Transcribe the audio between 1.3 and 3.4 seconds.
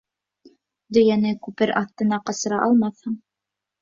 күпер аҫтына ҡасыра алмаҫһың.